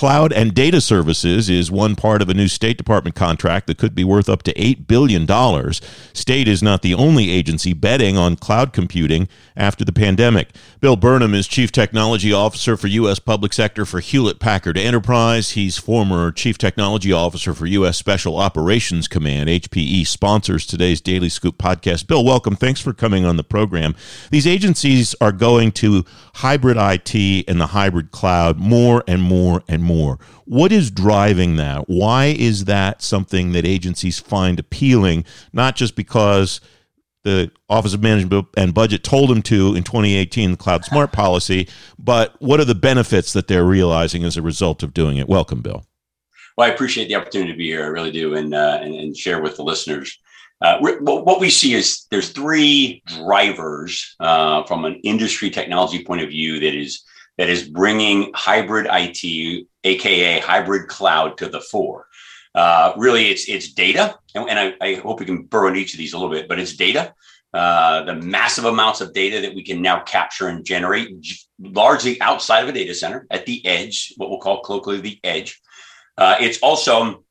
[0.00, 3.94] Cloud and data services is one part of a new State Department contract that could
[3.94, 5.26] be worth up to $8 billion.
[6.14, 10.48] State is not the only agency betting on cloud computing after the pandemic.
[10.80, 13.18] Bill Burnham is Chief Technology Officer for U.S.
[13.18, 15.50] Public Sector for Hewlett Packard Enterprise.
[15.50, 17.98] He's former Chief Technology Officer for U.S.
[17.98, 19.50] Special Operations Command.
[19.50, 22.06] HPE sponsors today's Daily Scoop podcast.
[22.06, 22.56] Bill, welcome.
[22.56, 23.94] Thanks for coming on the program.
[24.30, 26.06] These agencies are going to
[26.36, 29.89] hybrid IT and the hybrid cloud more and more and more.
[30.44, 31.88] What is driving that?
[31.88, 36.60] Why is that something that agencies find appealing, not just because
[37.22, 41.68] the Office of Management and Budget told them to in 2018, the Cloud Smart policy,
[41.98, 45.28] but what are the benefits that they're realizing as a result of doing it?
[45.28, 45.84] Welcome, Bill.
[46.56, 47.84] Well, I appreciate the opportunity to be here.
[47.84, 50.18] I really do, and uh, and, and, share with the listeners.
[50.62, 56.28] Uh, what we see is there's three drivers uh, from an industry technology point of
[56.28, 57.02] view that is
[57.38, 62.06] that is bringing hybrid IT, aka hybrid cloud, to the fore.
[62.54, 65.94] Uh, really, it's it's data, and, and I, I, hope we can burrow into each
[65.94, 66.48] of these a little bit.
[66.48, 67.14] But it's data,
[67.54, 71.10] uh, the massive amounts of data that we can now capture and generate,
[71.58, 75.60] largely outside of a data center at the edge, what we'll call colloquially the edge.
[76.18, 77.24] Uh, it's also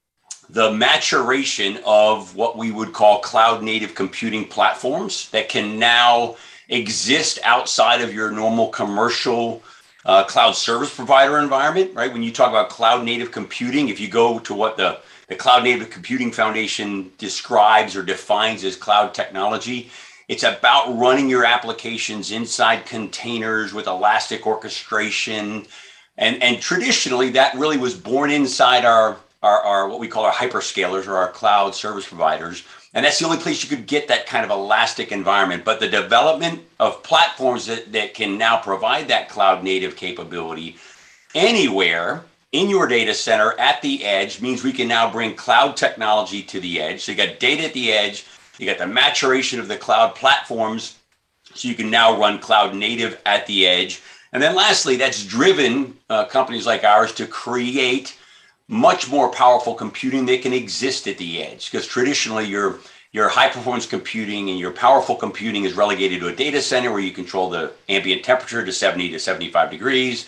[0.49, 6.35] the maturation of what we would call cloud native computing platforms that can now
[6.69, 9.61] exist outside of your normal commercial
[10.09, 12.11] uh, cloud service provider environment, right?
[12.11, 15.63] When you talk about cloud native computing, if you go to what the, the Cloud
[15.63, 19.91] Native Computing Foundation describes or defines as cloud technology,
[20.27, 25.67] it's about running your applications inside containers with elastic orchestration.
[26.17, 30.33] And, and traditionally, that really was born inside our, our, our what we call our
[30.33, 34.25] hyperscalers or our cloud service providers and that's the only place you could get that
[34.25, 35.63] kind of elastic environment.
[35.63, 40.77] But the development of platforms that, that can now provide that cloud native capability
[41.35, 46.41] anywhere in your data center at the edge means we can now bring cloud technology
[46.43, 47.01] to the edge.
[47.01, 48.25] So you got data at the edge,
[48.57, 50.97] you got the maturation of the cloud platforms.
[51.53, 54.01] So you can now run cloud native at the edge.
[54.33, 58.17] And then lastly, that's driven uh, companies like ours to create
[58.69, 61.69] much more powerful computing that can exist at the edge.
[61.69, 62.79] Because traditionally your
[63.11, 66.99] your high performance computing and your powerful computing is relegated to a data center where
[66.99, 70.27] you control the ambient temperature to 70 to 75 degrees.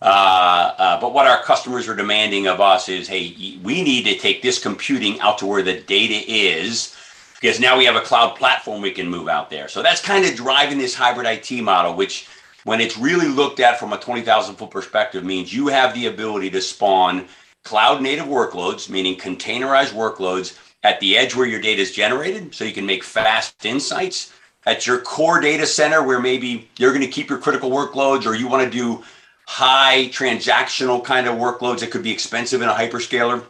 [0.00, 4.18] Uh, uh, but what our customers are demanding of us is hey we need to
[4.18, 6.96] take this computing out to where the data is
[7.34, 9.68] because now we have a cloud platform we can move out there.
[9.68, 12.26] So that's kind of driving this hybrid it model which
[12.64, 16.48] when it's really looked at from a 20000 foot perspective means you have the ability
[16.50, 17.28] to spawn
[17.64, 22.64] cloud native workloads, meaning containerized workloads at the edge where your data is generated so
[22.64, 24.32] you can make fast insights.
[24.64, 28.34] At your core data center where maybe you're going to keep your critical workloads or
[28.34, 29.02] you want to do
[29.46, 33.44] high transactional kind of workloads that could be expensive in a hyperscaler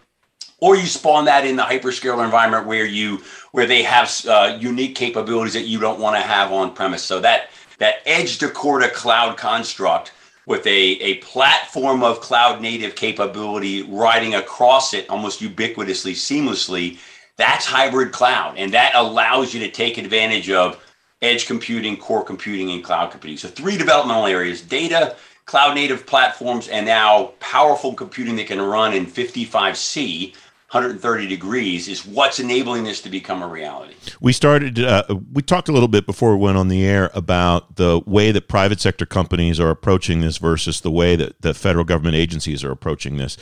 [0.63, 4.95] or you spawn that in the hyperscaler environment where you where they have uh, unique
[4.95, 8.79] capabilities that you don't want to have on premise so that that edge to core
[8.79, 10.13] to cloud construct
[10.47, 16.99] with a, a platform of cloud native capability riding across it almost ubiquitously, seamlessly,
[17.37, 18.57] that's hybrid cloud.
[18.59, 20.83] And that allows you to take advantage of
[21.23, 23.39] edge computing, core computing, and cloud computing.
[23.39, 25.17] So, three developmental areas data,
[25.47, 30.35] cloud native platforms, and now powerful computing that can run in 55C
[30.73, 33.93] 130 degrees is what's enabling this to become a reality.
[34.23, 37.77] We started, uh, we talked a little bit before we went on the air about
[37.77, 41.85] the way that private sector companies are approaching this versus the way that the federal
[41.85, 43.37] government agencies are approaching this.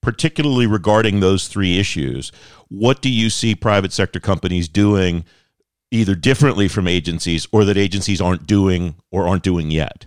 [0.00, 2.32] Particularly regarding those three issues,
[2.66, 5.24] what do you see private sector companies doing
[5.92, 10.06] either differently from agencies or that agencies aren't doing or aren't doing yet?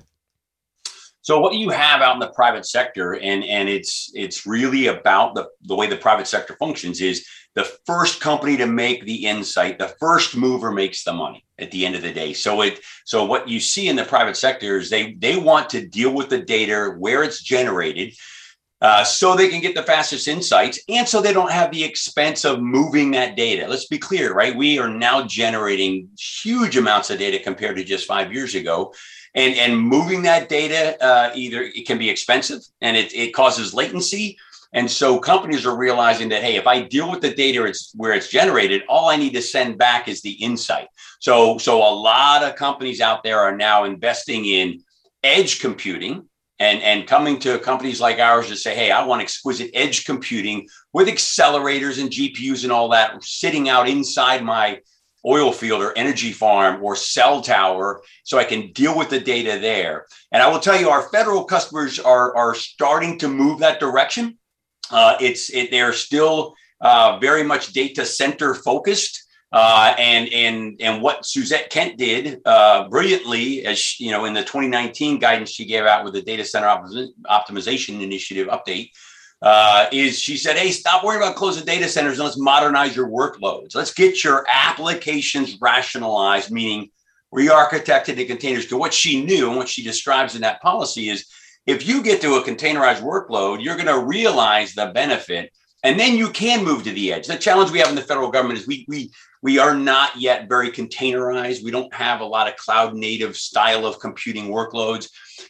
[1.27, 5.35] So what you have out in the private sector, and and it's it's really about
[5.35, 9.77] the the way the private sector functions is the first company to make the insight,
[9.77, 12.31] the first mover makes the money at the end of the day.
[12.31, 15.85] So it so what you see in the private sector is they they want to
[15.85, 18.13] deal with the data where it's generated.
[18.79, 22.45] Uh, so they can get the fastest insights and so they don't have the expense
[22.45, 23.67] of moving that data.
[23.67, 24.55] Let's be clear, right?
[24.55, 28.93] We are now generating huge amounts of data compared to just five years ago
[29.37, 33.73] and and moving that data uh, either it can be expensive and it, it causes
[33.73, 34.37] latency.
[34.73, 38.13] And so companies are realizing that hey if i deal with the data it's where
[38.13, 40.87] it's generated all i need to send back is the insight.
[41.19, 44.83] So so a lot of companies out there are now investing in
[45.23, 46.27] edge computing
[46.59, 50.67] and and coming to companies like ours to say hey i want exquisite edge computing
[50.93, 54.79] with accelerators and gpus and all that sitting out inside my
[55.25, 59.59] oil field or energy farm or cell tower so I can deal with the data
[59.59, 60.05] there.
[60.31, 64.37] And I will tell you, our federal customers are, are starting to move that direction.
[64.91, 69.23] Uh, it's it, they're still uh, very much data center focused.
[69.49, 74.33] Uh, and and and what Suzette Kent did uh, brilliantly, as she, you know, in
[74.33, 78.89] the 2019 guidance she gave out with the data center optimization initiative update,
[79.41, 83.07] uh, is she said, "Hey, stop worrying about closing data centers and let's modernize your
[83.07, 83.75] workloads.
[83.75, 86.89] Let's get your applications rationalized, meaning
[87.31, 91.27] re-architected the containers." To what she knew and what she describes in that policy is,
[91.67, 95.51] if you get to a containerized workload, you're going to realize the benefit,
[95.87, 97.27] and then you can move to the edge.
[97.27, 99.11] The challenge we have in the federal government is we we
[99.41, 101.63] we are not yet very containerized.
[101.63, 105.09] We don't have a lot of cloud native style of computing workloads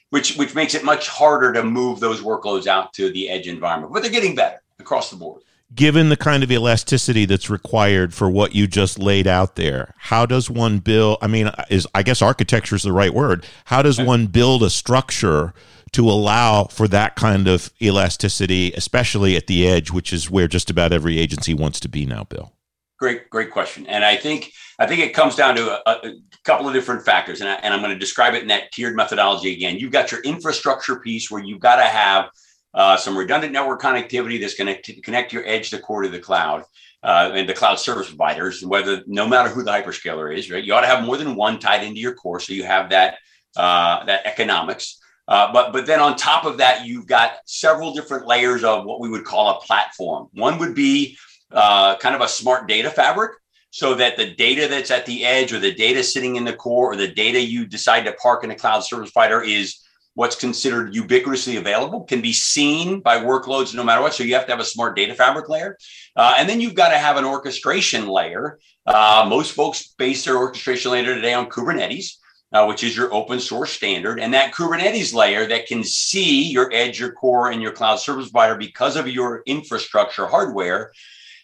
[0.10, 3.94] which which makes it much harder to move those workloads out to the edge environment.
[3.94, 5.44] But they're getting better across the board.
[5.76, 10.26] Given the kind of elasticity that's required for what you just laid out there, how
[10.26, 11.18] does one build?
[11.22, 13.46] I mean, is I guess architecture is the right word.
[13.66, 15.54] How does one build a structure
[15.98, 20.70] to allow for that kind of elasticity, especially at the edge, which is where just
[20.70, 22.54] about every agency wants to be now, Bill?
[23.00, 23.88] Great, great question.
[23.88, 26.14] And I think I think it comes down to a, a
[26.44, 28.96] couple of different factors, and, I, and I'm going to describe it in that tiered
[28.96, 29.80] methodology again.
[29.80, 32.30] You've got your infrastructure piece where you've got to have
[32.76, 36.20] uh, some redundant network connectivity that's going to connect your edge to core to the
[36.20, 36.64] cloud.
[37.02, 40.64] Uh, and the cloud service providers, whether no matter who the hyperscaler is, right?
[40.64, 43.18] You ought to have more than one tied into your core, so you have that
[43.56, 45.00] uh, that economics.
[45.28, 49.00] Uh, but but then on top of that, you've got several different layers of what
[49.00, 50.28] we would call a platform.
[50.34, 51.18] One would be
[51.52, 53.32] uh, kind of a smart data fabric
[53.70, 56.94] so that the data that's at the edge or the data sitting in the core
[56.94, 59.84] or the data you decide to park in a cloud service provider is
[60.14, 64.16] what's considered ubiquitously available can be seen by workloads no matter what.
[64.16, 65.78] So you have to have a smart data fabric layer.
[66.16, 68.58] Uh, and then you've got to have an orchestration layer.
[68.88, 72.16] Uh, most folks base their orchestration layer today on kubernetes
[72.54, 76.70] uh, which is your open source standard and that kubernetes layer that can see your
[76.74, 80.92] edge your core and your cloud service provider because of your infrastructure hardware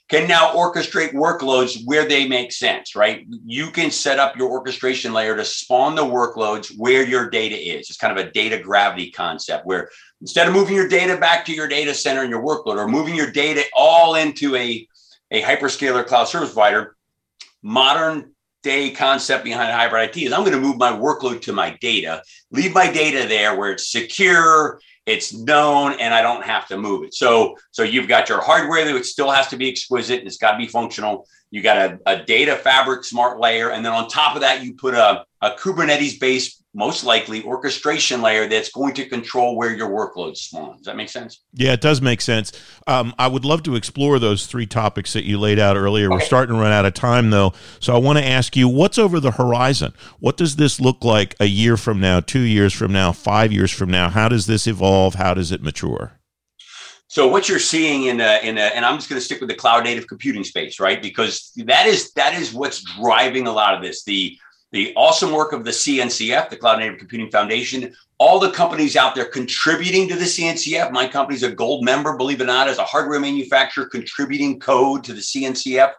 [0.09, 3.25] can now orchestrate workloads where they make sense, right?
[3.45, 7.89] You can set up your orchestration layer to spawn the workloads where your data is.
[7.89, 9.89] It's kind of a data gravity concept where
[10.21, 13.15] instead of moving your data back to your data center and your workload or moving
[13.15, 14.87] your data all into a,
[15.31, 16.95] a hyperscaler cloud service provider,
[17.61, 18.32] modern
[18.63, 22.23] day concept behind hybrid IT is I'm going to move my workload to my data,
[22.51, 27.03] leave my data there where it's secure, it's known and I don't have to move
[27.03, 27.13] it.
[27.13, 30.53] So, so you've got your hardware that still has to be exquisite and it's got
[30.53, 31.27] to be functional.
[31.51, 33.71] You got a, a data fabric smart layer.
[33.71, 38.21] And then on top of that, you put a, a Kubernetes based most likely orchestration
[38.21, 40.77] layer that's going to control where your workloads spawn.
[40.77, 41.43] Does that make sense?
[41.53, 42.51] Yeah, it does make sense.
[42.87, 46.07] Um, I would love to explore those three topics that you laid out earlier.
[46.07, 46.15] Okay.
[46.15, 47.53] We're starting to run out of time, though.
[47.79, 49.93] So I want to ask you what's over the horizon?
[50.19, 53.71] What does this look like a year from now, two years from now, five years
[53.71, 54.09] from now?
[54.09, 55.15] How does this evolve?
[55.15, 56.19] How does it mature?
[57.07, 59.49] So what you're seeing in a, in a, and I'm just going to stick with
[59.49, 60.99] the cloud native computing space, right?
[60.99, 64.03] Because that is that is what's driving a lot of this.
[64.03, 64.35] The
[64.73, 69.13] the awesome work of the CNCF, the Cloud Native Computing Foundation, all the companies out
[69.13, 70.91] there contributing to the CNCF.
[70.91, 75.03] My company's a gold member, believe it or not, as a hardware manufacturer contributing code
[75.03, 75.93] to the CNCF.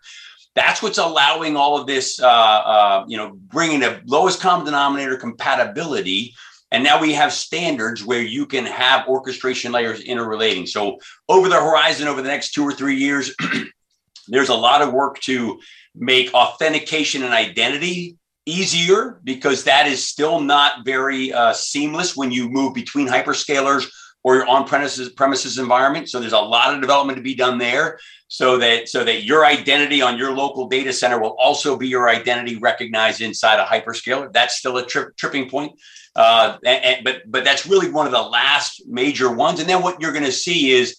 [0.56, 5.16] That's what's allowing all of this, uh, uh, you know, bringing the lowest common denominator
[5.16, 6.34] compatibility.
[6.72, 10.66] And now we have standards where you can have orchestration layers interrelating.
[10.66, 10.98] So
[11.28, 13.32] over the horizon, over the next two or three years,
[14.28, 15.60] there's a lot of work to
[15.94, 18.16] make authentication and identity
[18.46, 23.90] easier because that is still not very uh, seamless when you move between hyperscalers
[24.22, 26.08] or your on-premises premises environment.
[26.08, 27.98] So there's a lot of development to be done there,
[28.28, 32.08] so that so that your identity on your local data center will also be your
[32.08, 34.32] identity recognized inside a hyperscaler.
[34.32, 35.78] That's still a tri- tripping point,
[36.16, 39.60] uh, and, and, but but that's really one of the last major ones.
[39.60, 40.96] And then what you're going to see is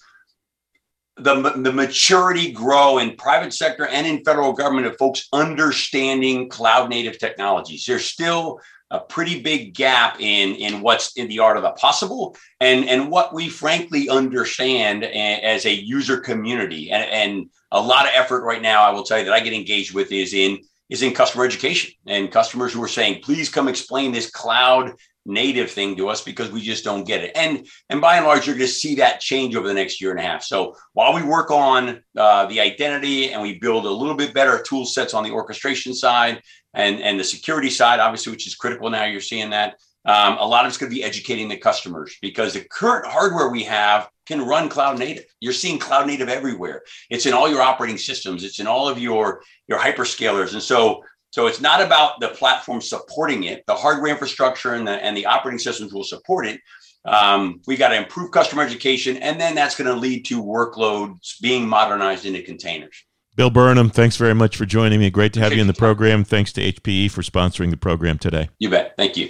[1.18, 6.90] the, the maturity grow in private sector and in federal government of folks understanding cloud
[6.90, 7.86] native technologies.
[7.86, 8.60] There's still
[8.92, 13.10] a pretty big gap in in what's in the art of the possible and and
[13.10, 18.62] what we frankly understand as a user community and, and a lot of effort right
[18.62, 21.44] now i will tell you that i get engaged with is in is in customer
[21.44, 24.94] education and customers who are saying please come explain this cloud
[25.26, 27.32] native thing to us because we just don't get it.
[27.36, 30.12] And and by and large, you're going to see that change over the next year
[30.12, 30.44] and a half.
[30.44, 34.62] So while we work on uh, the identity and we build a little bit better
[34.62, 36.42] tool sets on the orchestration side
[36.74, 39.06] and and the security side, obviously, which is critical now.
[39.06, 39.76] You're seeing that.
[40.08, 43.50] Um, a lot of it's going to be educating the customers because the current hardware
[43.50, 45.26] we have can run cloud native.
[45.40, 46.84] You're seeing cloud native everywhere.
[47.10, 48.44] It's in all your operating systems.
[48.44, 50.54] It's in all of your your hyperscalers.
[50.54, 53.64] And so So it's not about the platform supporting it.
[53.68, 56.62] The hardware infrastructure and the and the operating systems will support it.
[57.06, 61.40] Um, we got to improve customer education, and then that's going to lead to workloads
[61.42, 63.04] being modernized into containers.
[63.36, 65.10] Bill Burnham, thanks very much for joining me.
[65.10, 66.24] Great to have you in the program.
[66.24, 68.50] Thanks to HPE for sponsoring the program today.
[68.60, 68.94] You bet.
[68.98, 69.30] Thank you.